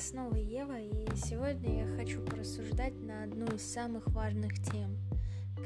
[0.00, 4.96] Сегодня я хочу порассуждать на одну из самых важных тем.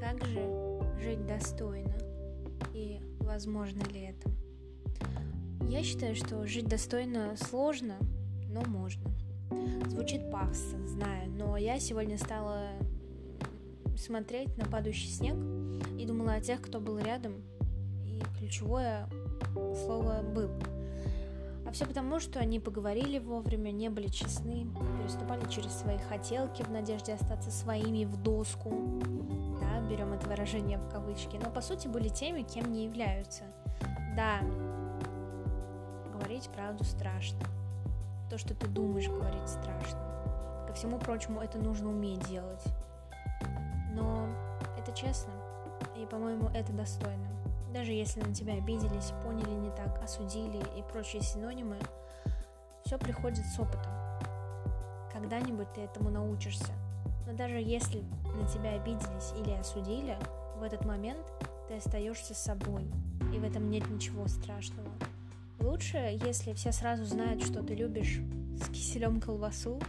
[0.00, 1.94] Как же жить достойно?
[2.72, 4.30] И возможно ли это?
[5.68, 7.98] Я считаю, что жить достойно сложно,
[8.48, 9.10] но можно.
[9.88, 12.70] Звучит пафосно, знаю, но я сегодня стала
[13.98, 15.36] смотреть на падающий снег
[16.00, 17.34] и думала о тех, кто был рядом,
[18.06, 19.06] и ключевое
[19.54, 20.50] слово «был».
[21.72, 24.66] Все потому, что они поговорили вовремя, не были честны,
[24.98, 28.70] переступали через свои хотелки в надежде остаться своими в доску.
[29.58, 33.44] Да, берем это выражение в кавычки, но по сути были теми, кем не являются.
[34.14, 34.40] Да,
[36.12, 37.40] говорить правду страшно.
[38.28, 39.98] То, что ты думаешь говорить страшно.
[40.68, 42.64] Ко всему прочему, это нужно уметь делать.
[43.92, 44.28] Но
[44.78, 45.32] это честно,
[45.96, 47.28] и, по-моему, это достойно.
[47.72, 51.78] Даже если на тебя обиделись, поняли не так, осудили и прочие синонимы,
[52.84, 53.92] все приходит с опытом.
[55.12, 56.72] Когда-нибудь ты этому научишься.
[57.26, 58.02] Но даже если
[58.34, 60.18] на тебя обиделись или осудили,
[60.58, 61.24] в этот момент
[61.68, 62.90] ты остаешься собой,
[63.34, 64.88] и в этом нет ничего страшного.
[65.60, 68.20] Лучше, если все сразу знают, что ты любишь
[68.60, 69.80] с киселем колбасу,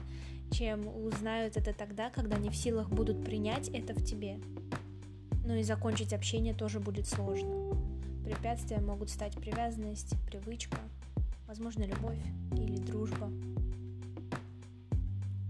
[0.52, 4.40] чем узнают это тогда, когда не в силах будут принять это в тебе.
[5.46, 7.83] Но и закончить общение тоже будет сложно.
[8.54, 10.78] Препятствия могут стать привязанность, привычка,
[11.48, 12.20] возможно, любовь
[12.52, 13.32] или дружба.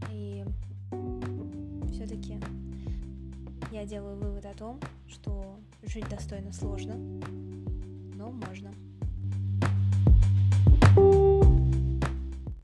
[0.10, 0.46] И
[1.92, 2.40] все-таки
[3.74, 8.74] я делаю вывод о том, что жить достойно сложно, но можно.